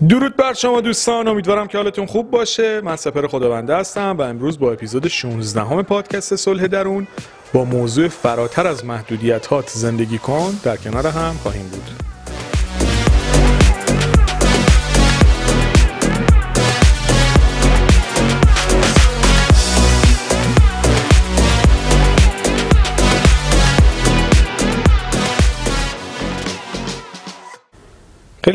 [0.00, 2.80] درود بر شما دوستان امیدوارم که حالتون خوب باشه.
[2.80, 7.06] من سپر خداونده هستم و امروز با اپیزود 16 همه پادکست صلح درون
[7.52, 12.05] با موضوع فراتر از محدودیت هات زندگی کن در کنار هم خواهیم بود.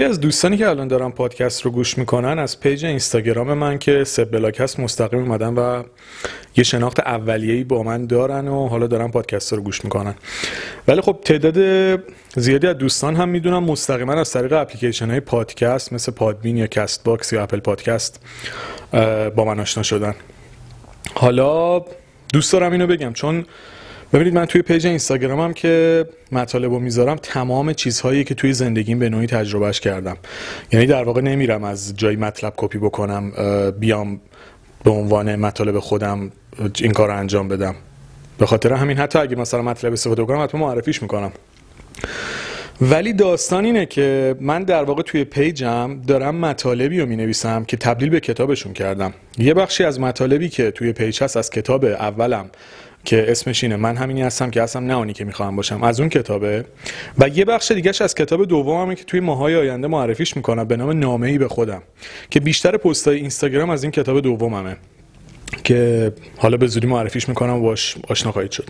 [0.02, 4.04] خیلی از دوستانی که الان دارن پادکست رو گوش می‌کنن از پیج اینستاگرام من که
[4.04, 5.84] سب بلاک هست مستقیم اومدن و
[6.58, 10.16] یه شناخت اولیه‌ای با من دارن و حالا دارن پادکست رو گوش می‌کنن.
[10.88, 11.58] ولی خب تعداد
[12.36, 17.04] زیادی از دوستان هم می‌دونم مستقیما از طریق اپلیکیشن های پادکست مثل پادبین یا کست
[17.04, 18.22] باکس یا اپل پادکست
[19.36, 20.16] با من آشنا شدن.
[21.14, 21.86] حالا
[22.34, 23.46] دوست دارم اینو بگم چون
[24.14, 29.10] ببینید من توی پیج اینستاگرامم که مطالب رو می‌ذارم تمام چیزهایی که توی زندگیم به
[29.10, 30.18] نوعی تجربهش کردم.
[30.72, 33.32] یعنی در واقع نمیرم از جایی مطلب کپی بکنم
[33.80, 34.22] بیام
[34.84, 36.32] به عنوان مطالب خودم
[36.82, 37.76] این کار رو انجام بدم.
[38.38, 41.32] به خاطر همین حتی اگه مثلا مطلب استفاده کنم حتما معرفیش می‌کنم.
[42.82, 47.78] ولی داستان اینه که من در واقع توی پیجم دارم مطالبی رو می نویسم که
[47.78, 49.14] تبدیل به کتابشون کردم.
[49.38, 52.50] یه بخشی از مطالبی که توی پیج هست از کتاب اولم
[53.06, 53.76] که اسمش اینه.
[53.76, 55.84] من همینی هستم که هستم نه اونی که می‌خوام باشم.
[55.84, 56.66] از اون کتابه.
[57.18, 60.64] و یه بخش دیگهش از کتاب دومه که توی ماهای آینده معرفیش می‌کنم.
[60.64, 61.82] به نام نامه ای به خودم.
[62.30, 64.78] که بیشتر پستای اینستاگرام از این کتاب دوممه.
[65.64, 68.70] که حالا به زودی معرفیش می‌کنم و باش آشنا خواهید شد.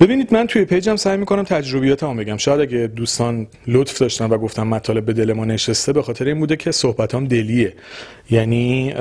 [0.00, 2.36] ببینید من توی پیجم سعی می‌کنم تجربیاتمو بگم.
[2.36, 6.38] شاید اگه دوستان لطف داشتن و گفتم مطالب به دل ما نشسته به خاطر این
[6.38, 7.72] بوده که صحبتام دلیه.
[8.30, 8.94] یعنی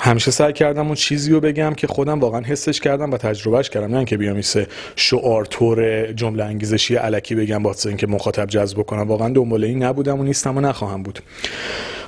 [0.00, 3.90] همیشه سعی کردم اون چیزی رو بگم که خودم واقعا حسش کردم و تجربهش کردم
[3.90, 9.08] نه اینکه بیام ایسه شعار طور جمله انگیزشی علکی بگم واسه اینکه مخاطب جذب کنم
[9.08, 11.18] واقعا دنبال این نبودم و نیستم و نخواهم بود.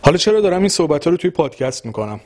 [0.02, 2.20] حالا چرا دارم این صحبت ها رو توی پادکست می‌کنم؟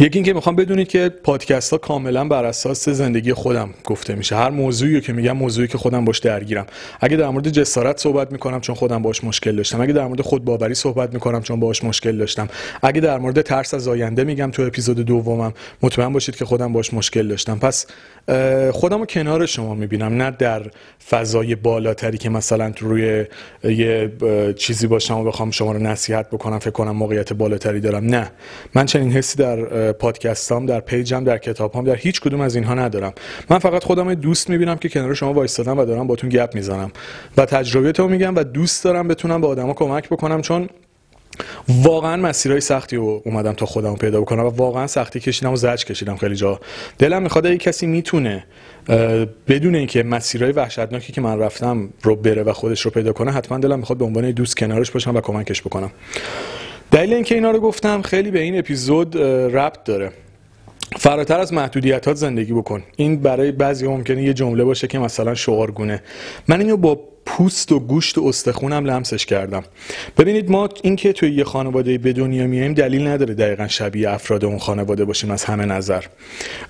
[0.00, 4.36] یکی اینکه می‌خوام بدونید که پادکست ها کاملا بر اساس زندگی خودم گفته میشه.
[4.36, 6.66] هر موضوعی که میگم موضوعی که خودم باش درگیرم.
[7.00, 9.80] اگه در مورد جسارت صحبت می‌کنم چون خودم باش مشکل داشتم.
[9.80, 12.48] اگه در مورد خودباوری صحبت می‌کنم چون باش مشکل داشتم.
[12.82, 15.52] اگه در مورد ترس از آینده میگم تو اپیزود دومم
[15.82, 17.58] مطمئن باشید که خودم باش مشکل داشتم.
[17.58, 17.86] پس
[18.72, 20.62] خودم رو کنار شما می‌بینم نه در
[21.10, 23.24] فضای بالاتری که مثلا روی
[23.64, 24.12] یه
[24.56, 28.04] چیزی باشم و بخوام شما رو نصیحت بکنم فکر کنم موقعیت بالاتری دارم.
[28.04, 28.30] نه.
[28.74, 33.12] من چنین حسی در پادکستام در پیجم در کتابام در هیچ کدوم از اینها ندارم.
[33.50, 36.92] من فقط خودم دوست می‌بینم که کنار شما وایستادم و دارم باتون گپ می‌زنم.
[37.36, 40.68] و تجربیاتمو میگم و دوست دارم بتونم به آدما کمک بکنم چون
[41.68, 45.84] واقعا مسیرهای سختی رو اومدم تا خودم پیدا بکنم و واقعا سختی کشیدم و زج
[45.84, 46.60] کشیدم خیلی جا.
[46.98, 48.44] دلم می‌خواد اگه کسی می‌تونه
[49.48, 53.58] بدون اینکه مسیرهای وحشتناکی که من رفتم رو بره و خودش رو پیدا کنه حتما
[53.58, 55.90] دلم می‌خواد به عنوان دوست کنارش باشم و کمکش بکنم.
[56.94, 59.16] دلیل اینکه اینا رو گفتم خیلی به این اپیزود
[59.56, 60.12] ربط داره.
[60.96, 62.82] فراتر از محدودیت زندگی بکن.
[62.96, 66.02] این برای بعضی ممکنه یه جمله باشه که مثلا شعارگونه.
[66.48, 69.64] من اینو با پوست و گوشت و استخونم لمسش کردم.
[70.18, 74.58] ببینید ما اینکه توی یه خانواده به دنیا میایم دلیل نداره دقیقا شبیه افراد اون
[74.58, 76.04] خانواده باشیم از همه نظر.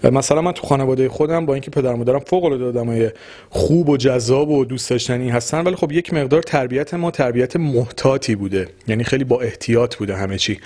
[0.05, 3.11] مثلا من تو خانواده خودم با اینکه پدر مادرم فوق العاده آدمای
[3.51, 8.35] خوب و جذاب و دوست داشتنی هستن ولی خب یک مقدار تربیت ما تربیت محتاطی
[8.35, 8.69] بوده.
[8.89, 10.59] یعنی خیلی با احتیاط بوده همه چی.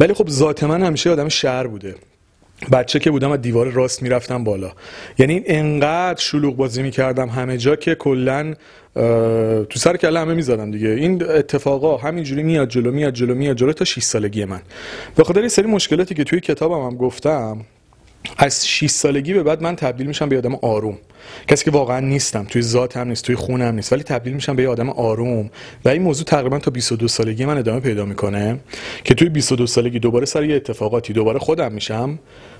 [0.00, 1.94] ولی خب ذات من همیشه آدم شهر بوده.
[2.72, 4.72] بچه که بودم از دیوار راست می‌رفتم بالا.
[5.18, 8.54] یعنی انقدر شلوغ بازی می‌کردم همه جا که کلا
[9.64, 10.88] تو سر کله همه می‌زدم دیگه.
[10.88, 14.60] این اتفاقا همینجوری میاد جلو میاد جلو میاد جلو تا 6 سالگی من.
[15.16, 17.60] به خاطر سری مشکلاتی که توی کتابم هم گفتم
[18.38, 20.98] از 6 سالگی به بعد من تبدیل میشم به آدم آروم.
[21.48, 24.68] کسی که واقعا نیستم توی ذات هم نیست توی خونم نیست ولی تبدیل میشم به
[24.68, 25.50] آدم آروم.
[25.84, 28.58] و این موضوع تقریبا تا 22 سالگی من ادامه پیدا می‌کنه
[29.04, 32.18] که توی 22 سالگی دوباره سر یه اتفاقاتی دوباره خودم میشم.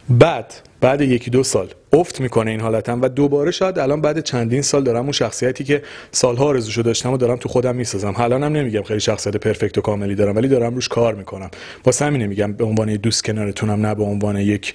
[0.08, 4.62] بعد بعد یکی دو سال افت می‌کنه این حالتم و دوباره شاید الان بعد چندین
[4.62, 8.10] سال دارم اون شخصیتی که سالها آرزوشو داشتم و دارم تو خودم می‌سازم.
[8.10, 11.50] حالا هم نمیگم خیلی شخصیت پرفکت و کاملی دارم ولی دارم روش کار می‌کنم.
[11.84, 14.74] واسه همین میگم به عنوان دوست کنارتونم نه به عنوان یک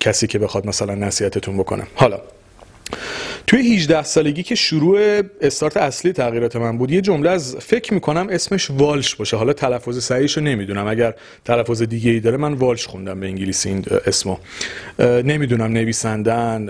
[0.00, 2.20] کسی که بخواد مثلا نصیحتتون بکنم حالا
[3.46, 8.26] توی 18 سالگی که شروع استارت اصلی تغییرات من بود یه جمله از فکر می‌کنم
[8.30, 9.36] اسمش والش باشه.
[9.36, 10.86] حالا تلفظ صحیحش رو نمی‌دونم.
[10.86, 11.14] اگر
[11.44, 14.36] تلفظ دیگه ای داره من والش خوندم به انگلیسی این اسمو.
[14.98, 16.68] نمی‌دونم نویسنده‌ن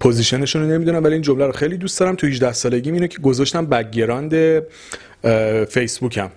[0.00, 2.14] position شون رو نمی‌دونم ولی این جمله رو خیلی دوست دارم.
[2.14, 4.62] توی 18 سالگی اینو که گذاشتم background
[5.68, 6.30] فیسبوکم.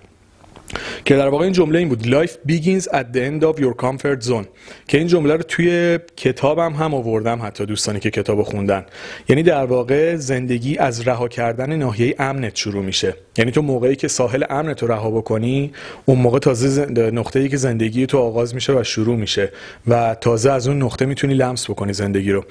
[1.04, 2.02] که در واقع این جمله این بود.
[2.02, 4.46] Life begins at the end of your comfort zone.
[4.88, 8.86] که این جمله رو توی کتابم هم آوردم حتی دوستانی که کتاب خوندن.
[9.28, 13.14] یعنی در واقع زندگی از رها کردن ناحیه امنت شروع میشه.
[13.38, 15.72] یعنی تو موقعی که ساحل امنت رو رها بکنی
[16.04, 19.52] اون موقع تازه نقطه‌ای که زندگی تو آغاز میشه و شروع میشه
[19.88, 22.44] و تازه از اون نقطه می‌تونی لمس بکنی زندگی رو.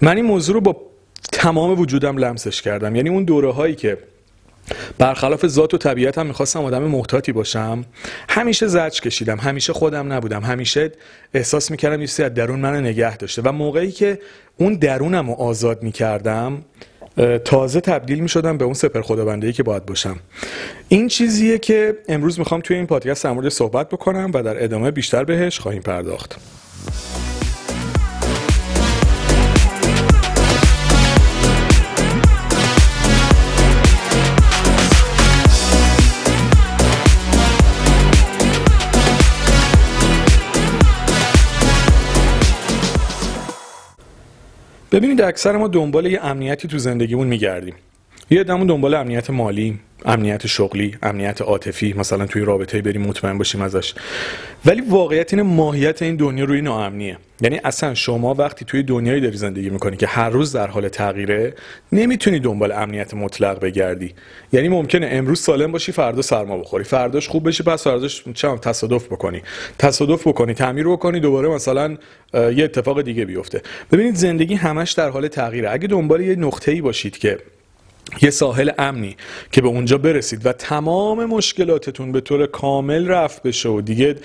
[0.00, 0.76] من این موضوع رو با
[1.32, 2.96] تمام وجودم لمسش کردم.
[2.96, 3.98] یعنی اون دوره هایی که
[4.98, 7.84] برخلاف ذات و طبیعتم می‌خواستم آدم محتاطی باشم.
[8.28, 10.92] همیشه زجر کشیدم همیشه خودم نبودم همیشه
[11.34, 14.18] احساس می‌کردم یه از درون منو نگه داشته و موقعی که
[14.56, 16.62] اون درونم رو آزاد می‌کردم
[17.44, 20.16] تازه تبدیل می شدم به اون سپر خداونده که باید باشم.
[20.88, 25.24] این چیزیه که امروز می‌خوام توی این پادکست در صحبت بکنم و در ادامه بیشتر
[25.24, 26.36] بهش خواهیم پرداخت.
[44.98, 47.74] ببینید اکثر ما دنبال یه امنیتی تو زندگیمون میگردیم.
[48.30, 49.78] یه دمون دنبال امنیت مالی.
[50.04, 53.94] امنیت شغلی امنیت عاطفی مثلا توی رابطه بریم مطمئن باشیم ازش.
[54.66, 57.18] ولی واقعیت اینه ماهیت این دنیا روی ناامنیه.
[57.40, 61.54] یعنی اصلا شما وقتی توی دنیایی داری زندگی می‌کنی که هر روز در حال تغییره
[61.92, 64.14] نمی‌تونی دنبال امنیت مطلق بگردی.
[64.52, 66.84] یعنی ممکنه امروز سالم باشی فردا سرما بخوری.
[66.84, 69.42] فرداش خوب بشی پس فرداش چم تصادف بکنی.
[69.78, 71.96] تصادف بکنی تعمیر بکنی دوباره مثلا
[72.34, 73.62] یه اتفاق دیگه بیفته.
[73.92, 75.72] ببینید زندگی همش در حال تغییره.
[75.72, 77.38] اگه دنبال یه نقطه‌ای باشید که
[78.22, 79.16] یه ساحل امنی
[79.52, 84.16] که به اونجا برسید و تمام مشکلاتتون به طور کامل رفت بشه و دیگه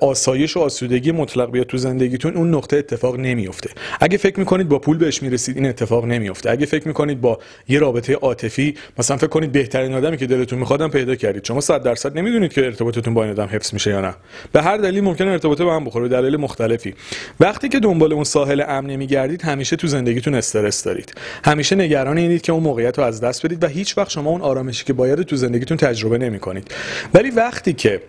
[0.00, 3.70] آسایش و آسودگی مطلق بیاد تو زندگیتون اون نقطه اتفاق نمیفته.
[4.00, 7.78] اگه فکر می‌کنید با پول بهش می‌رسید این اتفاق نمیفته اگه فکر می‌کنید با یه
[7.78, 11.44] رابطه عاطفی مثلا فکر کنید بهترین آدمی که دلتون میخوادم پیدا کردید.
[11.44, 14.14] شما 100 درصد نمی‌دونید که ارتباطتون با این آدم حفظ میشه یا نه.
[14.52, 16.94] به هر دلیل ممکن ارتباطه به هم بخوره به دلایل مختلفی.
[17.40, 21.14] وقتی که دنبال اون ساحل امنی میگردید همیشه تو زندگیتون استرس دارید.
[21.44, 24.84] همیشه نگران اینید که اون موقعیت از دست بدید و هیچ وقت شما اون آرامشی
[24.84, 26.74] که باید تو زندگیتون تجربه نمی کنید
[27.14, 28.02] ولی وقتی که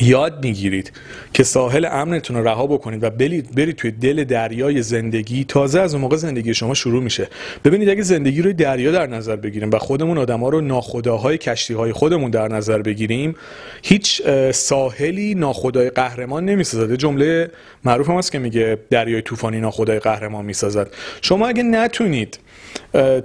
[0.00, 0.92] یاد می‌گیرید
[1.32, 5.44] که ساحل امنتون رو رها بکنید و برید برید توی دل دریای زندگی.
[5.44, 7.28] تازه از اون موقع زندگی شما شروع میشه.
[7.64, 11.92] ببینید اگه زندگی رو دریا در نظر بگیریم و خودمون آدما رو ناخداهای کشتی های
[11.92, 13.34] خودمون در نظر بگیریم
[13.82, 16.94] هیچ ساحلی ناخدای قهرمان نمی‌سازد.
[16.94, 17.50] جمله
[17.84, 20.90] معروف هم هست که میگه دریای طوفانی ناخدای قهرمان می‌سازد.
[21.22, 22.38] شما اگه نتونید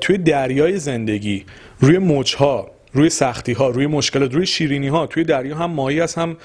[0.01, 1.45] توی دریای زندگی
[1.79, 6.17] روی موجها روی سختی ها روی مشکلات روی شیرینی ها توی دریا هم ماهی هست
[6.17, 6.37] هم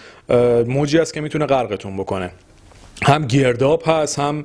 [0.66, 2.30] موجی هست که می‌تونه غرقتون بکنه.
[3.02, 4.44] هم گرداب هست هم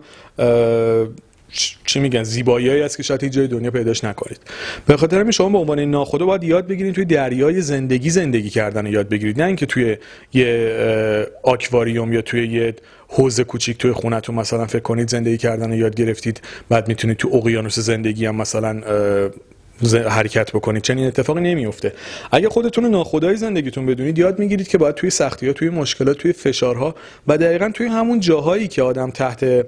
[1.85, 4.39] چی میگن زیبایی است که شاید هیچ جای دنیا پیداش نکنید.
[4.87, 8.85] به خاطر همین شما به عنوان ناخدا باید یاد بگیرید توی دریای زندگی زندگی کردن
[8.85, 9.41] رو یاد بگیرید.
[9.41, 9.97] نه اینکه توی
[10.33, 12.75] یه آکواریوم یا توی یه
[13.07, 17.29] حوزه کوچیک توی خونتون مثلا فکر کنید زندگی کردن رو یاد گرفتید بعد می‌تونید تو
[17.33, 18.81] اقیانوس زندگی هم مثلا
[20.09, 20.83] حرکت بکنید.
[20.83, 21.93] چنین اتفاقی نمیفته
[22.31, 26.33] اگه خودتون ناخدای زندگیتون بدونید یاد می‌گیرید که باید توی سختی ها توی مشکلات توی
[26.33, 26.95] فشارها
[27.27, 29.65] و دقیقا توی همون جاهایی که آدم تحت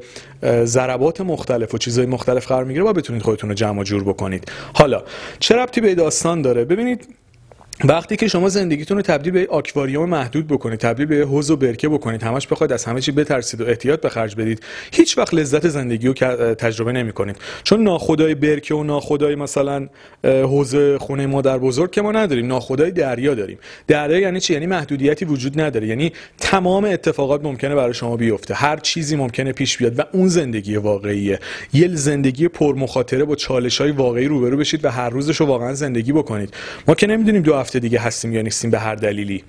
[0.64, 4.52] ضربات مختلف و چیزهای مختلف قرار می‌گیره با بتونید خودتون رو جمع جور بکنید.
[4.74, 5.04] حالا
[5.40, 7.08] چه ربطی به داستان داره؟ ببینید
[7.84, 11.90] وقتی که شما زندگیتون رو تبدیل به آکواریوم محدود بکنید تبدیل به حوض و برکه
[11.90, 15.68] بکنید همش بخواید از همه چی بترسید و احتیاط به خرج بدید هیچ وقت لذت
[15.68, 16.14] زندگی رو
[16.54, 19.88] تجربه نمی کنید چون ناخدای برکه و ناخدای مثلا
[20.24, 23.58] حوض خونه مادر بزرگ که ما نداریم ناخدای دریا داریم.
[23.88, 25.88] دریا یعنی چی؟ یعنی محدودیتی وجود نداره.
[25.88, 28.54] یعنی تمام اتفاقات ممکنه برای شما بیفته.
[28.54, 31.40] هر چیزی ممکنه پیش بیاد و اون زندگی واقعیه.
[31.74, 35.74] یه زندگی پر مخاطره با چالش های واقعی روبرو بشید و هر روزش رو واقعا
[35.74, 36.54] زندگی بکنید.
[36.88, 39.44] ما که نمی‌دونیم دو هفته دیگه هستیم یا نیستیم به هر دلیلی.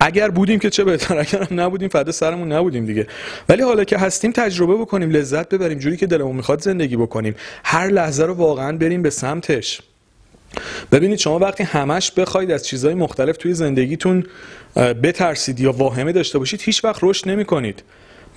[0.00, 3.06] اگر بودیم که چه بهتر اگر هم نبودیم فدا سرمون نبودیم دیگه.
[3.48, 7.34] ولی حالا که هستیم تجربه بکنیم لذت ببریم جوری که دلمون می‌خواد زندگی بکنیم.
[7.64, 9.80] هر لحظه رو واقعا بریم به سمتش.
[10.92, 14.26] ببینید شما وقتی همش بخواید از چیزهای مختلف توی زندگیتون
[14.76, 17.82] بترسید یا واهمه داشته باشید هیچ وقت رشد نمی کنید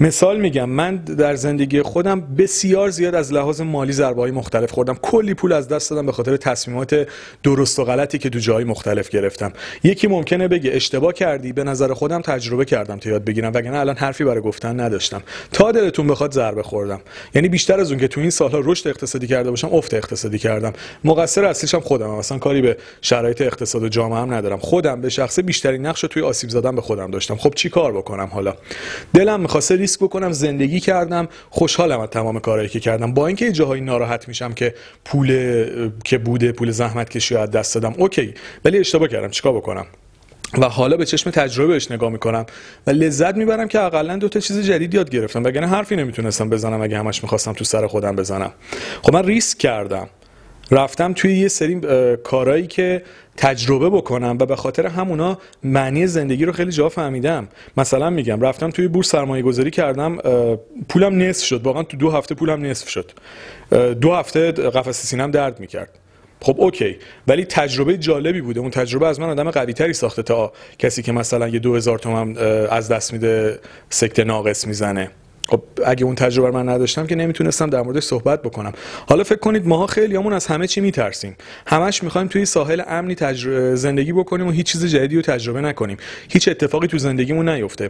[0.01, 4.94] مثال میگم من در زندگی خودم بسیار زیاد از لحاظ مالی ضربه های مختلف خوردم.
[5.01, 7.08] کلی پول از دست دادم به خاطر تصمیمات
[7.44, 9.53] درست و غلطی که تو جای مختلف گرفتم.
[9.84, 13.96] یکی ممکنه بگه اشتباه کردی به نظر خودم تجربه کردم تا یاد بگیرم وگرنه الان
[13.96, 15.22] حرفی برای گفتن نداشتم.
[15.51, 17.01] تا دلتون بخواد ضربه خوردم.
[17.36, 20.74] یعنی بیشتر از اون که تو این سالها رشد اقتصادی کرده باشم افت اقتصادی کردم.
[21.03, 24.58] مقصر اصلیش هم خودم اصلا کاری به شرایط اقتصاد و جامعه هم ندارم.
[24.60, 27.36] خودم به شخصه بیشترین نقش توی آسیب زدن به خودم داشتم.
[27.36, 28.53] خب چی کار بکنم حالا؟
[29.13, 31.27] دلم می‌خواسته ریسک بکنم زندگی کردم.
[31.50, 33.13] خوشحالم از تمام کارهایی که کردم.
[33.13, 34.74] با اینکه جاهایی ناراحت میشم که
[35.05, 35.29] پول
[36.05, 38.34] که بوده پول زحمت کشی از دست دادم اوکی.
[38.65, 39.29] ولی اشتباه کردم.
[39.29, 39.86] چیکار بکنم؟
[40.58, 42.46] و حالا به چشم تجربه بهش نگاه می‌کنم
[42.88, 45.43] و لذت می‌برم که اقلا دو تا چیز جدید یاد گرفتم.
[45.43, 48.51] وگرنه حرفی نمی‌تونستم بزنم اگه همش می‌خواستم تو سر خودم بزنم.
[49.01, 50.10] خب من ریسک کردم.
[50.71, 51.81] رفتم توی یه سری
[52.23, 53.03] کارهایی که
[53.38, 57.47] تجربه بکنم و به خاطر همونا معنی زندگی رو خیلی جا فهمیدم.
[57.77, 60.17] مثلا میگم رفتم توی بورس سرمایه گذاری کردم
[60.89, 61.61] پولم نصف شد.
[61.63, 63.11] واقعا تو دو هفته پولم نصف شد.
[64.01, 65.89] دو هفته قفس سینم درد می‌کرد.
[66.41, 66.97] خب اوکی.
[67.27, 68.59] ولی تجربه جالبی بوده.
[68.59, 71.99] اون تجربه از من آدم قوی تری ساخته تا کسی که مثلا یه دو هزار
[71.99, 73.59] تومن از دست میده
[73.89, 75.11] سکته ناقص می‌زنه.
[75.50, 78.74] خب اگه اون تجربه من نداشتم که نمی‌تونستم در موردش صحبت بکنم.
[79.08, 81.36] حالا فکر کنید ماها خیلی همون از همه چی میترسیم.
[81.68, 83.15] همش می‌خوایم توی ساحل امنی
[83.75, 85.98] زندگی بکنیم و هیچ چیز جدیدی رو تجربه نکنیم.
[86.29, 87.89] هیچ اتفاقی تو زندگیمون نیفته.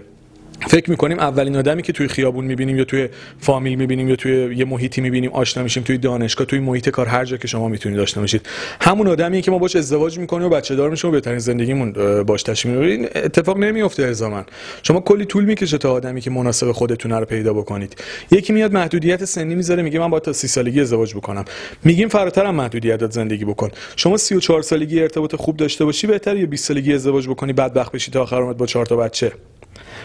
[0.67, 4.65] فکر می‌کنیم اولین آدمی که توی خیابون می‌بینیم یا توی فامیل می‌بینیم یا توی یه
[4.65, 8.19] محیطی می‌بینیم آشنا میشیم توی دانشگاه توی محیط کار هر جا که شما می‌تونید داشته
[8.19, 8.47] باشید
[8.81, 12.43] همون آدمیه که ما باش ازدواج می‌کنیم و بچه دار میشیم و بهترین زندگیمون باش
[12.43, 14.43] تشکیل این اتفاق نمیفته الزاما.
[14.83, 17.95] شما کلی طول می‌کشه تا آدمی که مناسب خودتون رو پیدا بکنید.
[18.31, 21.45] یکی میاد محدودیت سنی می‌ذاره میگه من با تا 30 سالگی ازدواج بکنم.
[21.83, 23.69] میگیم فراتر هم محدودیت زندگی بکن.
[23.95, 28.11] شما 34 سالگی ارتباط خوب داشته باشی بهتر یا 20 سالگی ازدواج بکنی بدبخت بشی
[28.11, 29.31] تا آخر با 4 تا بچه.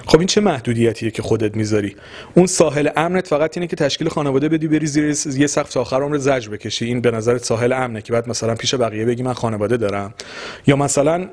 [0.07, 1.97] خب این چه محدودیتیه که خودت می‌ذاری؟
[2.35, 6.03] اون ساحل امنت فقط اینه که تشکیل خانواده بدی بری زیر یه سقف تا آخر
[6.03, 6.85] عمر زجر بکشی.
[6.85, 10.15] این به نظرت ساحل امنه که بعد مثلا پیش بقیه بگی من خانواده دارم.
[10.67, 11.29] یا مثلا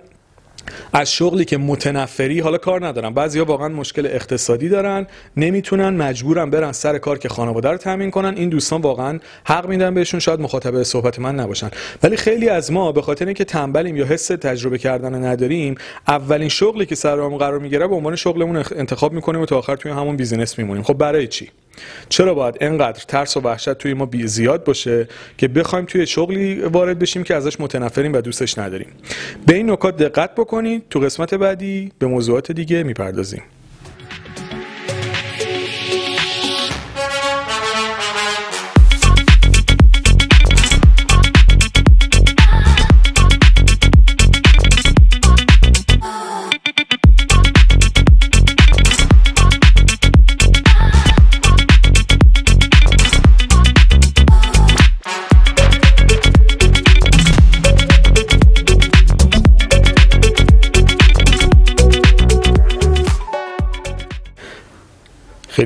[0.94, 3.14] از شغلی که متنفری حالا کار ندارن.
[3.14, 8.38] بعضیا واقعا مشکل اقتصادی دارن نمی‌تونن مجبورن برن سر کار که خانواده رو تامین کنن.
[8.38, 11.70] این دوستان واقعا حق میدن بهشون شاید مخاطب صحبت من نباشن.
[12.04, 15.76] ولی خیلی از ما به خاطر اینکه تنبلیم یا حس تجربه کردن نداریم
[16.08, 19.92] اولین شغلی که سرمون قرار می‌گیره به عنوان شغلمون انتخاب می‌کنیم و تا آخر توی
[19.92, 20.84] همون بیزینس میمونیم.
[20.84, 21.50] خب برای چی؟
[22.10, 27.00] چرا باید انقدر ترس و وحشت توی ما زیاد باشه که بخوایم توی شغلی وارد
[27.00, 28.88] بشیم که ازش متنفریم و دوستش نداریم؟
[29.46, 33.42] به این نکات دقت بکنید تو قسمت بعدی به موضوعات دیگه می‌پردازیم.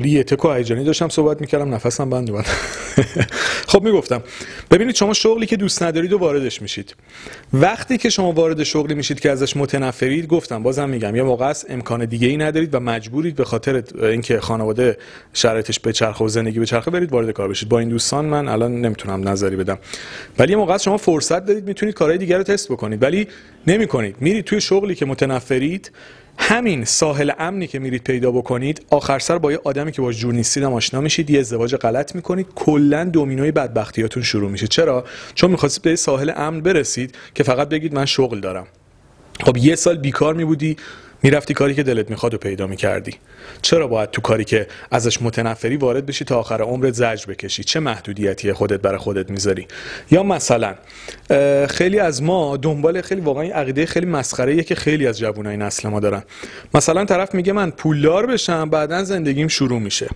[0.08, 2.46] یه تکو هیجانی داشتم صحبت می‌کردم نفسم بند اومد
[3.72, 4.22] خب می‌گفتم
[4.70, 6.94] ببینید شما شغلی که دوست ندارید و واردش میشید.
[7.52, 11.66] وقتی که شما وارد شغلی میشید که ازش متنفرید گفتم بازم میگم یه موقع است
[11.68, 14.98] امکان دیگه ای ندارید و مجبورید به خاطر اینکه خانواده
[15.32, 17.68] شرایطش به چرخه و زندگی به چرخه برید وارد کار بشید.
[17.68, 19.78] با این دوستان من الان نمی‌تونم نظری بدم.
[20.38, 23.02] ولی یه موقع شما فرصت دارید می‌تونید کارهای دیگر رو تست بکنید.
[23.02, 23.28] ولی
[23.66, 24.16] نمی‌کنید.
[24.20, 25.90] میرید توی شغلی که متنفرید
[26.38, 30.34] همین ساحل امنی که میرید پیدا بکنید آخر سر با یه آدمی که باش جور
[30.34, 34.66] نیستید آشنا میشید یه ازدواج غلط می‌کنید کلا دومینوی بدبختیاتون شروع میشه.
[34.66, 38.66] چرا؟ چون می‌خواستید به ساحل امن برسید که فقط بگید من شغل دارم.
[39.40, 40.76] خب یه سال بیکار میبودی
[41.22, 43.14] می‌رفتی کاری که دلت می‌خواد و پیدا می‌کردی.
[43.62, 47.80] چرا باید تو کاری که ازش متنفری وارد بشی تا آخر عمرت زجر بکشی؟ چه
[47.80, 49.66] محدودیتی خودت برای خودت می‌ذاری؟
[50.10, 50.74] یا مثلا
[51.68, 56.00] خیلی از ما دنبال خیلی واقعا عقیده خیلی مسخره که خیلی از جوانای نسل ما
[56.00, 56.22] دارن.
[56.74, 60.08] مثلا طرف میگه من پولدار بشم بعدا زندگیم شروع میشه.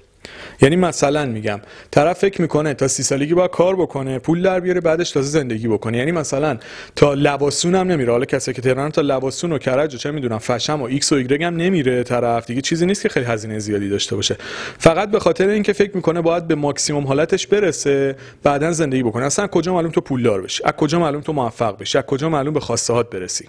[0.63, 1.61] یعنی مثلا میگم
[1.91, 5.69] طرف فکر می‌کنه تا سی سالگی باید کار بکنه پول در بیاره بعدش تازه زندگی
[5.69, 5.99] بکنه.
[5.99, 6.59] یعنی مثلا
[6.97, 8.13] تا لواسون هم نمیره.
[8.13, 11.15] حالا کسی که تهران تا لواسون و کرج و چه می‌دونم فشم و ایکس و
[11.15, 12.47] ایگرگ هم نمیره طرف.
[12.47, 14.37] دیگه چیزی نیست که خیلی هزینه زیادی داشته باشه.
[14.79, 19.25] فقط به خاطر اینکه فکر می‌کنه باید به ماکسیموم حالتش برسه بعدا زندگی بکنه.
[19.25, 22.55] اصلا کجا معلوم تو پولدار بشی؟ از کجا معلوم تو موفق بشی؟ از کجا معلوم
[22.55, 23.49] به خواسته برسی؟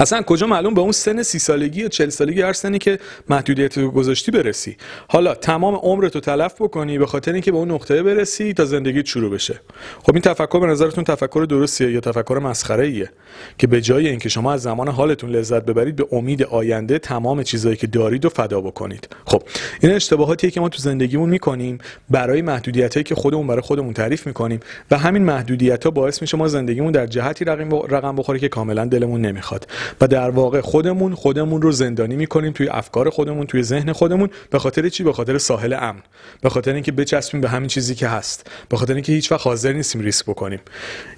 [0.00, 2.98] اصلا کجا معلوم به اون سن سی سالگی یا چل سالگی هر سنی که
[3.28, 4.76] محدودیت رو گذاشتی برسی.
[5.08, 9.30] حالا تمام عمرتو تلف بکنی به خاطر اینکه به اون نقطه برسی تا زندگی شروع
[9.30, 9.60] بشه.
[10.02, 13.10] خب این تفکر به نظرتون تفکر درستیه یا تفکر مسخره ایه
[13.58, 17.76] که به جای اینکه شما از زمان حالتون لذت ببرید به امید آینده تمام چیزایی
[17.76, 19.08] که دارید و فدا بکنید.
[19.26, 19.42] خب
[19.80, 21.78] این اشتباهاتیه که ما تو زندگیمون می‌کنیم
[22.10, 24.60] برای محدودیتایی که خودمون برای خودمون تعریف می‌کنیم
[24.90, 29.20] و همین محدودیت ها باعث میشه ما زندگیمون در جهتی رقم بخوره که کاملا دلمون
[29.20, 29.66] نمی‌خواد.
[30.00, 34.58] و در واقع خودمون خودمون رو زندانی می‌کنیم توی افکار خودمون توی ذهن خودمون به
[34.58, 36.02] خاطر چی؟ به خاطر ساحل امن.
[36.40, 38.50] به خاطر اینکه بچسبیم به همین چیزی که هست.
[38.68, 40.60] به خاطر اینکه هیچ وقت حاضر نیستیم ریسک بکنیم.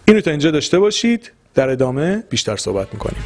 [0.04, 1.32] اینو تا اینجا داشته باشید.
[1.54, 3.22] در ادامه بیشتر صحبت می‌کنیم.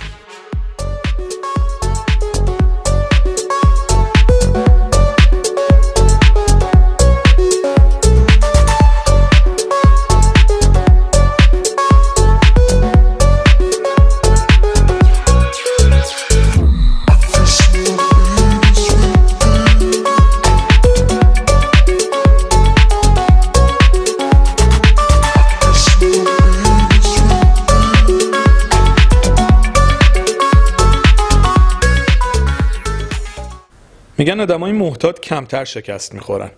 [34.41, 36.51] میگن آدمای محتاط کمتر شکست می‌خورن.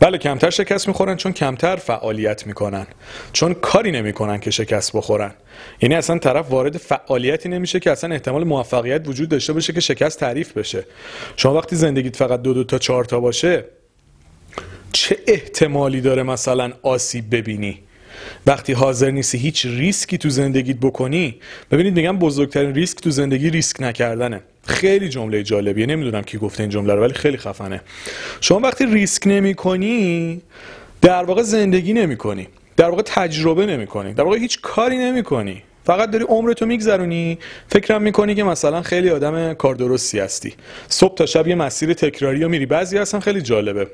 [0.00, 2.86] بله کمتر شکست می‌خورن چون کمتر فعالیت می‌کنن.
[3.32, 5.34] چون کاری نمی‌کنن که شکست بخورن.
[5.82, 10.20] یعنی اصلا طرف وارد فعالیتی نمیشه که اصلا احتمال موفقیت وجود داشته باشه که شکست
[10.20, 10.86] تعریف بشه.
[11.36, 13.64] شما وقتی زندگیت فقط دو دو تا چهار تا باشه
[14.92, 17.83] چه احتمالی داره مثلا آسیب ببینی؟
[18.46, 21.34] وقتی حاضر نیستی هیچ ریسکی تو زندگیت بکنی
[21.70, 24.40] ببینید میگم بزرگترین ریسک تو زندگی ریسک نکردنه.
[24.66, 27.80] خیلی جمله جالبیه نمی‌دونم کی گفته این جمله رو ولی خیلی خفنه.
[28.40, 30.40] شما وقتی ریسک نمی کنی
[31.00, 35.22] در واقع زندگی نمی کنی در واقع تجربه نمی کنی در واقع هیچ کاری نمی
[35.22, 37.38] کنی فقط داری عمرتو میگذرونی.
[37.68, 40.54] فکرم می‌کنی که مثلا خیلی آدم کار درستی هستی.
[40.88, 42.66] صبح تا شب یه مسیر تکراری رو میری.
[42.66, 43.86] بعضی اصلا خیلی جالبه.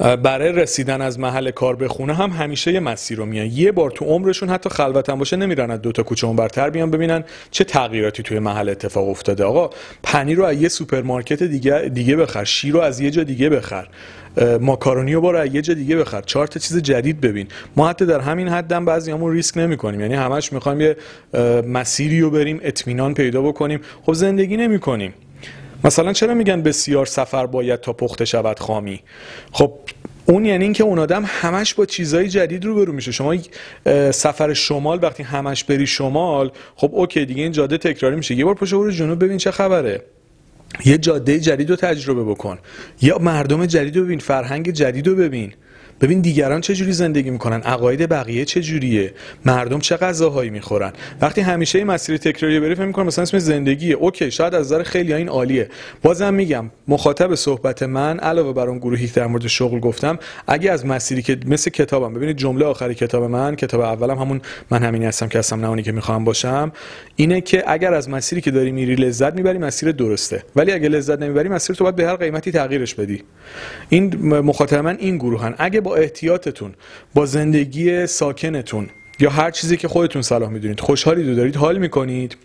[0.00, 3.46] برای رسیدن از محل کار به خونه هم همیشه یه مسیر رو میان.
[3.46, 6.90] یه بار تو عمرشون حتی خلوت هم باشه نمیرن از دو تا کوچه برتر بیان
[6.90, 9.44] ببینن چه تغییراتی توی محل اتفاق افتاده.
[9.44, 9.70] آقا
[10.02, 13.88] پنیر رو از یه سوپرمارکت دیگه دیگه بخر شیر رو از یه جا دیگه بخر
[14.60, 17.46] ماکارونی رو برو یه جا دیگه بخر چهار تا چیز جدید ببین.
[17.76, 20.96] ما حتی در همین حدم بعضیامون ریسک نمی کنیم یعنی همش می‌خوایم یه
[21.66, 23.80] مسیری رو بریم اطمینان پیدا بکنیم.
[24.06, 25.14] خب زندگی نمی کنیم
[25.84, 29.00] مثلا چرا میگن بسیار سفر باید تا پخته شود خامی؟
[29.52, 29.72] خب
[30.26, 33.12] اون یعنی اینکه اون آدم همش با چیزهای جدید رو برو میشه.
[33.12, 33.36] شما
[34.10, 38.34] سفر شمال وقتی همش بری شمال خب اوکی دیگه این جاده تکراری میشه.
[38.34, 40.02] یه بار پشت برو جنوب ببین چه خبره.
[40.84, 42.58] یه جاده جدید رو تجربه بکن.
[43.02, 45.54] یا مردم جدید رو ببین فرهنگ جدید رو ببین.
[46.00, 49.14] ببین دیگران چه جوری زندگی می‌کنن؟ عقاید بقیه چه جوریه
[49.44, 53.94] مردم چه غذاهایی می‌خورن؟ وقتی همیشه این مسیر تکراری بری فکر می‌کنم مثلا اسم زندگیه.
[53.94, 55.68] اوکی شاید از نظر خیلی این عالیه.
[56.02, 60.86] بازم میگم مخاطب صحبت من علاوه بر اون گروهی در مورد شغل گفتم اگه از
[60.86, 64.40] مسیری که مثل کتابم ببینید جمله آخری کتاب من کتاب اولم همون
[64.70, 66.72] من همینی هستم که هستم نه که می‌خوام باشم
[67.16, 70.42] اینه که اگر از مسیری که داری میری لذت می‌بری مسیر درسته.
[70.56, 73.22] ولی اگه لذت نمی‌بری مسیر تو باید به هر قیمتی تغییرش بدی.
[73.88, 75.54] این مخاطب من این گروهن.
[75.58, 76.74] اگه احتیاطتون
[77.14, 80.80] با زندگی ساکنتون یا هر چیزی که خودتون صلاح می‌دونید.
[80.80, 82.36] خوشحالی دو دارید حال می‌کنید.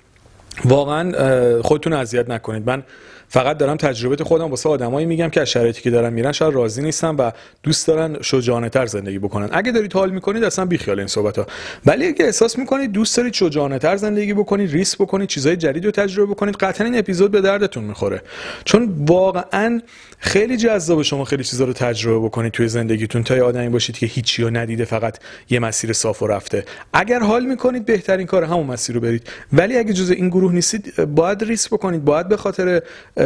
[0.65, 2.67] واقعا خودتون اذیت نکنید.
[2.67, 2.83] من
[3.29, 6.81] فقط دارم تجربه خودم واسه آدمایی میگم که از شرایطی که دارن میرن شاید راضی
[6.81, 7.31] نیستن و
[7.63, 9.49] دوست دارن شجاعانه تر زندگی بکنن.
[9.51, 11.47] اگه دارید حال می‌کنید اصلا بیخیال این صحبت ها
[11.85, 15.91] ولی اگه احساس می‌کنید دوست دارید شجاعانه تر زندگی بکنید ریسک بکنید چیزای جدید رو
[15.91, 18.21] تجربه بکنید قطعا این اپیزود به دردتون می‌خوره.
[18.65, 19.81] چون واقعا
[20.19, 24.05] خیلی جذاب شما خیلی چیزا رو تجربه بکنید توی زندگیتون تا یه آدمی باشید که
[24.05, 25.17] هیچی رو ندیده فقط
[25.49, 26.65] یه مسیر صاف و رفته.
[26.93, 29.27] اگر حال می‌کنید بهترین کار همون مسیر رو برید.
[29.53, 32.81] ولی اگه جز این گروه نیستید باید ریسک بکنید باید به خاطر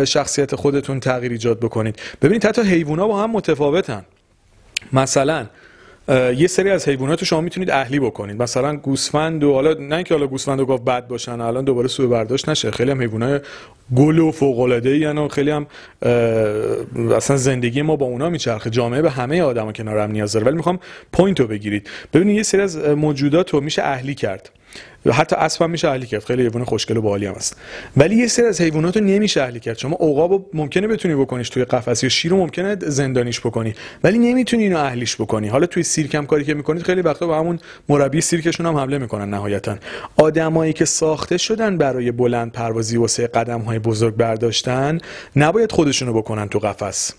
[0.05, 1.99] شخصیت خودتون تغییر ایجاد بکنید.
[2.21, 4.05] ببینید حتی حیوونا با هم متفاوتن.
[4.93, 5.45] مثلا
[6.37, 8.41] یه سری از حیوانات شما می‌تونید اهلی بکنید.
[8.41, 12.07] مثلا گوسفند و حالا نه اینکه حالا گوسفند و گاو بد باشن الان دوباره سوء
[12.07, 12.71] برداشت نشه.
[12.71, 13.45] خیلی هم حیوانات
[13.95, 15.67] گل و فوق العاده یعنی خیلی هم
[17.15, 18.69] اصلا زندگی ما با اونا میچرخه.
[18.69, 20.45] جامعه به همه آدما کنار هم نیاز داره.
[20.45, 20.79] ولی می‌خوام
[21.13, 21.89] point رو بگیرید.
[22.13, 24.49] ببینید یه سری از موجودات رو میشه اهلی کرد.
[25.13, 27.57] حتی اسب هم میشه اهلی کرد خیلی حیوان خوشگل و باحالی هم هست.
[27.97, 31.65] ولی یه سری از حیوانات رو نمیشه اهلی کرد شما عقاب ممکنه بتونی بکنیش توی
[31.65, 35.47] قفس یا شیر رو ممکنه زندانیش بکنی ولی نمی‌تونی اینو اهلیش بکنی.
[35.47, 38.97] حالا توی سیرک هم کاری که می‌کنید خیلی وقتا با همون مربی سیرکشون هم حمله
[38.97, 39.75] می‌کنن نهایتا.
[40.17, 44.97] آدمایی که ساخته شدن برای بلند پروازی واسه قدم های بزرگ برداشتن
[45.35, 47.13] نباید خودشونو بکنن تو قفس.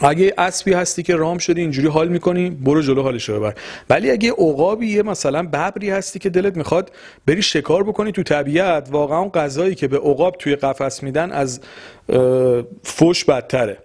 [0.00, 3.54] اگه اسبی هستی که رام شدی اینجوری حال می‌کنی برو جلو حالش رو ببر.
[3.90, 6.92] ولی اگه عقابی یه مثلا ببری هستی که دلت می‌خواد
[7.26, 8.88] بری شکار بکنی تو طبیعت.
[8.90, 11.60] واقعا اون غذایی که به عقاب توی قفس میدن از
[12.82, 13.78] فوش بدتره.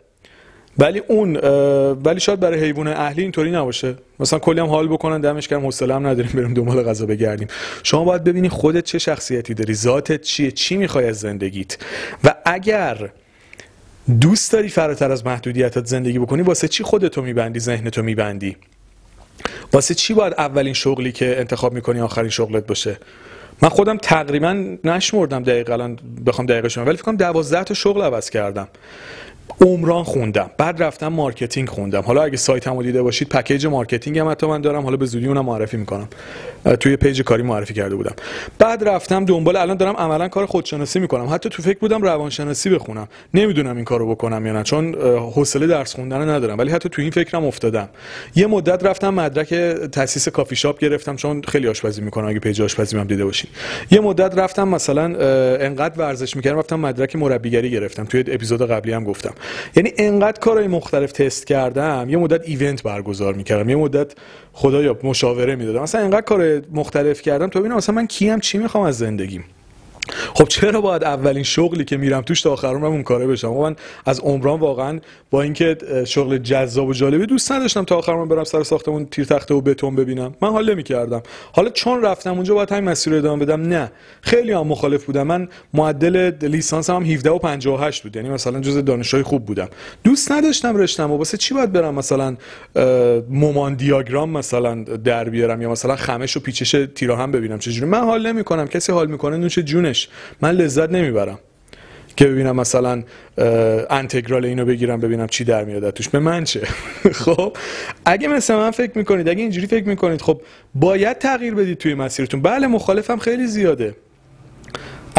[0.77, 1.35] ولی اون
[1.93, 3.95] ولی شاید برای حیوان اهلی اینطوری نباشه.
[4.19, 7.47] مثلا کلی هم حال بکنن دمش گرم حوصله هم نداریم بریم دنبال غذا بگردیم.
[7.83, 11.77] شما باید ببینی خودت چه شخصیتی داری ذاتت چیه چی می‌خوای از زندگیت.
[12.23, 13.09] و اگر
[14.09, 18.57] دوست داری فراتر از محدودیتات زندگی بکنی؟ واسه چی خودتو میبندی ذهنتو میبندی؟
[19.73, 22.97] واسه چی باید اولین شغلی که انتخاب می‌کنی آخرین شغلت باشه؟
[23.61, 25.95] من خودم تقریبا نشمردم دقیقا
[26.25, 28.67] بخوام دقیقش ولی فکر کنم 12 تا شغل عوض کردم.
[29.61, 30.51] عمران خوندم.
[30.57, 32.01] بعد رفتم marketing خوندم.
[32.01, 34.83] حالا اگه سایتمو دیده باشید پکیج marketing هم حتی من دارم.
[34.83, 36.07] حالا به زودی اونم معرفی می‌کنم.
[36.79, 38.13] توی پیج کاری معرفی کرده بودم.
[38.59, 41.33] بعد رفتم دنبال الان دارم عملا کار خودشناسی می‌کنم.
[41.33, 43.07] حتی تو فکر بودم روانشناسی بخونم.
[43.33, 44.95] نمی‌دونم این کارو بکنم یا نه چون
[45.35, 46.57] حوصله درس خوندن ندارم.
[46.57, 47.89] ولی حتی تو این فکرم افتادم.
[48.35, 49.53] یه مدت رفتم مدرک
[49.91, 52.27] تاسیس کافی شاپ گرفتم چون خیلی آشپزی می‌کنم.
[52.27, 53.49] اگه پیج آشپزی هم دیده باشید
[53.91, 55.03] یه مدت رفتم مثلا
[55.55, 58.05] انقدر ورزش می‌کردم رفتم مدرک مربیگری گرفتم.
[58.05, 59.33] توی اپیزود قبلی هم گفتم.
[59.75, 64.13] یعنی انقدر کارهای مختلف تست کردم یه مدت event برگزار می‌کردم یه مدت
[64.53, 65.81] خدایا مشاوره می‌دادم.
[65.81, 69.43] مثلا انقدر کار مختلف کردم تا ببینم مثلا من کیم چی می‌خوام از زندگیم؟
[70.33, 73.75] خب چرا باید اولین شغلی که میرم توش تا آخر عمرم اون کاره بشم؟ من
[74.05, 74.99] از عمران واقعا
[75.31, 79.25] با اینکه شغل جذاب و جالبی دوست نداشتم تا آخر عمرم برم سر ساختمون تیر
[79.25, 80.35] تخته و بتون ببینم.
[80.41, 81.21] من حال نمی‌کردم.
[81.53, 83.61] حالا چون رفتم اونجا باید همین مسیر رو ادامه بدم.
[83.61, 83.91] نه
[84.21, 85.27] خیلی هم مخالف بودم.
[85.27, 88.15] من معدل لیسانس هم 17 و 58 بود.
[88.15, 89.69] یعنی مثلا جز دانشجوی خوب بودم.
[90.03, 92.37] دوست نداشتم رشتم و واسه چی باید برم مثلا
[93.29, 98.03] مومان دیاگرام مثلا در بیارم یا مثلا خمش و پیچش تیرا هم ببینم؟ چجوری؟ من
[98.03, 98.67] حال نمی‌کنم.
[98.67, 99.98] کسی حال می‌کنه نوش جونش.
[100.41, 101.39] من لذت نمی‌برم
[102.15, 103.03] که ببینم مثلا
[103.89, 105.89] انتگرال اینو بگیرم ببینم چی در میاد.
[105.89, 106.61] توش به من چه؟
[107.25, 107.57] خب
[108.05, 110.41] اگه مثل من فکر می‌کنید اگه اینجوری فکر می‌کنید خب
[110.75, 112.41] باید تغییر بدید توی مسیرتون.
[112.41, 113.95] بله مخالفم خیلی زیاده.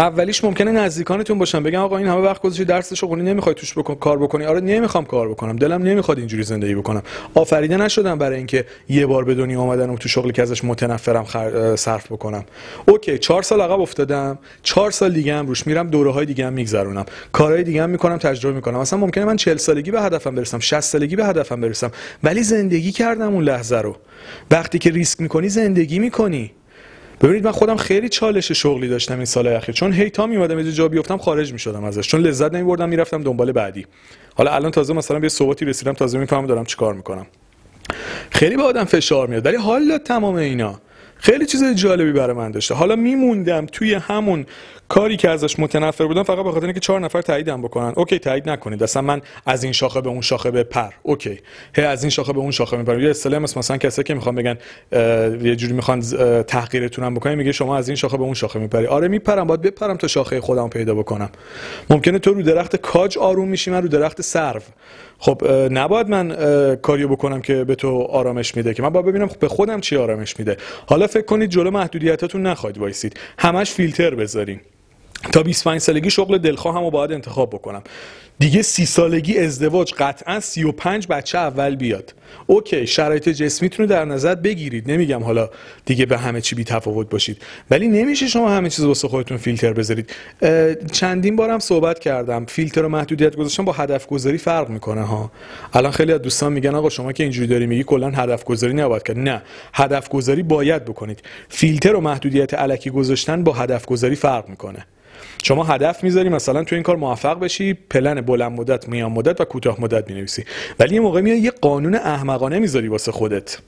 [0.01, 1.63] اولیش ممکنه نزدیکانتون باشن.
[1.63, 5.05] بگن آقا این همه وقت گذاشتی درس شغلی نمی‌خوای توش بکن کار بکنی؟ آره نمی‌خوام
[5.05, 5.57] کار بکنم.
[5.57, 7.03] دلم نمی‌خواد اینجوری زندگی بکنم.
[7.35, 11.25] آفریده نشدم برای اینکه یه بار به دنیا اومدن و تو شغلی که ازش متنفرم
[11.25, 11.77] خر...
[11.77, 12.45] صرف بکنم.
[12.87, 14.39] اوکی چهار سال عقب افتادم.
[14.63, 17.05] چهار سال دیگه هم روش میرم دوره های دیگه هم میگذرونم.
[17.33, 18.81] کارهای دیگه هم می‌کنم تجربه می‌کنم.
[18.81, 21.91] مثلا ممکنه من 40 سالگی به هدفم برسم 60 سالگی به هدفم برسم.
[22.23, 23.97] ولی زندگی کردم اون لحظه رو.
[24.51, 26.53] وقتی که ریسک می‌کنی زندگی می‌کنی.
[27.21, 29.75] ببینید من خودم خیلی چالش شغلی داشتم این سال اخیر.
[29.75, 32.09] چون هی تا میومدم یه جا بیفتم خارج می‌شدم ازش.
[32.09, 33.87] چون لذت نمیبردم می‌رفتم دنبال بعدی.
[34.35, 37.27] حالا الان تازه مثلا به ثباتی رسیدم تازه می‌فهمم دارم چیکار می‌کنم.
[38.31, 39.47] خیلی به آدم فشار میاد.
[39.47, 40.81] ولی حالا تمام اینا.
[41.21, 42.75] خیلی چیز جالبی برای من داشته.
[42.75, 44.47] حالا میموندم توی همون
[44.89, 47.93] کاری که ازش متنفر بودم فقط به خاطر اینکه چهار نفر تاییدم بکنن.
[47.97, 48.83] OK تایید نکنید.
[48.83, 51.39] اصلا من از این شاخه به اون شاخه بپر OK.
[51.77, 53.01] هی از این شاخه به اون شاخه میپرم.
[53.01, 54.59] یه اصطلاح مثلا کسایی که می‌خوان بگن
[55.43, 56.01] یه جوری می‌خوان
[56.43, 58.87] تحقیرتونم بکنن میگه شما از این شاخه به اون شاخه میپری.
[58.87, 59.47] آره میپرم.
[59.47, 61.31] باید بپرم تا شاخه خودم پیدا بکنم.
[61.91, 64.61] ممکنه تو رو درخت کاج آروم میشی من رو درخت سرو.
[65.23, 66.37] خب نباید من
[66.77, 70.39] کاریو بکنم که به تو آرامش میده که من باید ببینم به خودم چی آرامش
[70.39, 70.57] میده.
[70.87, 73.21] حالا فکر کنید جلو محدودیتاتون نخواهید وایسید.
[73.39, 74.61] همش فیلتر بذارین
[75.33, 77.83] تا 25 سالگی شغل دلخواهم رو باید انتخاب بکنم.
[78.39, 82.15] دیگه سی سالگی ازدواج قطعا 35 بچه اول بیاد.
[82.47, 84.91] OK شرایط جسمیتون رو در نظر بگیرید.
[84.91, 85.51] نمیگم حالا
[85.85, 87.43] دیگه به همه چی بی تفاوت باشید.
[87.71, 90.11] ولی نمیشه شما همه چیز واسه خودتون فیلتر بذارید.
[90.93, 92.45] چندین بارم صحبت کردم.
[92.45, 95.33] فیلتر و محدودیت گذاشتن با هدف گذاری فرق می‌کنه ها.
[95.73, 99.03] الان خیلی از دوستان میگن آقا شما که اینجوری داری میگی کلا هدف گذاری نباید
[99.03, 99.19] کرد.
[99.19, 99.43] نه
[99.75, 101.23] هدف گذاری باید بکنید.
[101.49, 104.87] فیلتر و محدودیت علکی گذاشتن با هدف گذاری فرق می‌کنه.
[105.43, 109.45] شما هدف می‌ذاری مثلا تو این کار موفق بشی پلن بلند مدت میان مدت و
[109.45, 110.45] کوتاه مدت می‌نویسی.
[110.79, 113.59] ولی یه موقع میاد یه قانون احمقانه می‌ذاری واسه خودت.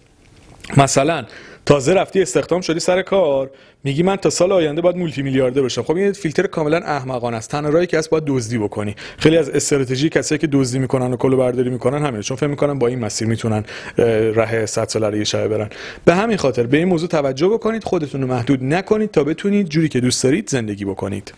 [0.76, 1.24] مثلا
[1.66, 3.50] تازه رفتی استخدام شدی سر کار؟
[3.84, 5.82] میگی من تا سال آینده باید مولتی میلیاردر بشم.
[5.82, 7.50] خب این فیلتر کاملا احمقانه است.
[7.50, 8.94] تنها راهی که هست باید دزدی بکنی.
[9.18, 12.22] خیلی از استراتژی کسایی که دزدی می‌کنن و کلو برداری می‌کنن همینه.
[12.22, 13.64] چون فکر می‌کنن با این مسیر می‌تونن
[13.98, 15.70] ره 100 ساله یه شبه برن.
[16.04, 19.88] به همین خاطر به این موضوع توجه بکنید خودتون رو محدود نکنید تا بتونید جوری
[19.88, 21.32] که دوست دارید زندگی بکنید.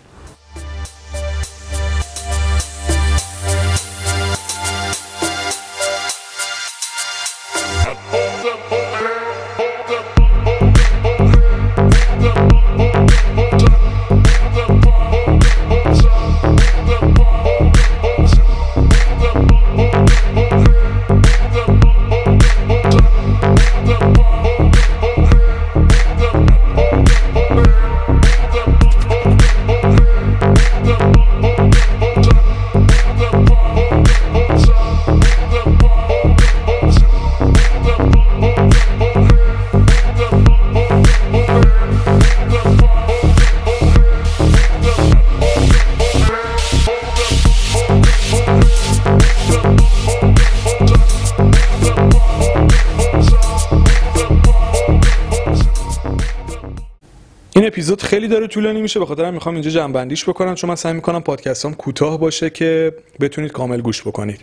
[57.85, 61.23] اپیزود خیلی داره طولانی میشه به خاطر می‌خوام اینجا جنبندیش بکنم چون من سعی می‌کنم
[61.23, 64.41] پادکستام کوتاه باشه که بتونید کامل گوش بکنید.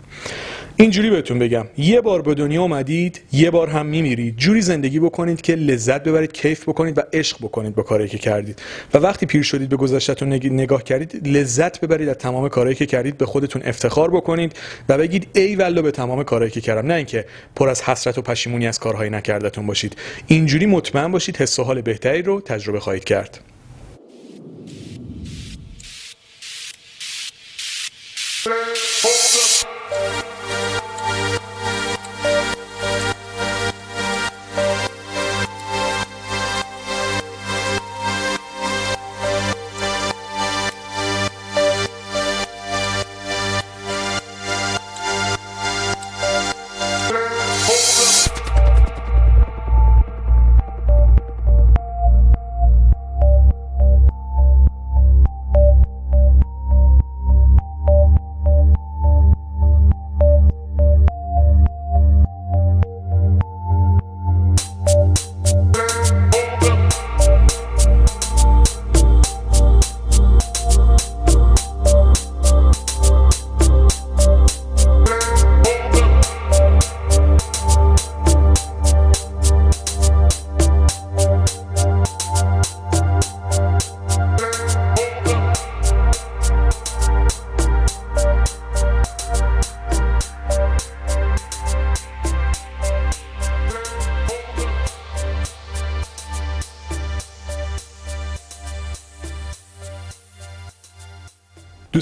[0.75, 1.65] اینجوری بهتون بگم.
[1.77, 4.37] یه بار به دنیا اومدید یه بار هم میمیرید.
[4.37, 8.61] جوری زندگی بکنید که لذت ببرید کیف بکنید و عشق بکنید با کاری که کردید.
[8.93, 13.17] و وقتی پیر شدید به گذشتهتون نگاه کردید لذت ببرید از تمام کارهایی که کردید
[13.17, 14.53] به خودتون افتخار بکنید
[14.89, 16.87] و بگید ای والله به تمام کارهایی که کردم.
[16.87, 19.95] نه اینکه پر از حسرت و پشیمونی از کارهای نکردتون باشید.
[20.27, 23.39] اینجوری مطمئن باشید حس و حال بهتری رو تجربه خواهید کرد.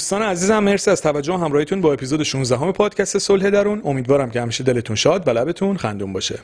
[0.10, 3.82] دوستان عزیزم مرسی از توجه و همراهیتون با اپیزود 16 همه پادکست صلح درون.
[3.86, 6.40] امیدوارم که همیشه دلتون شاد و لبتون خندون باشه.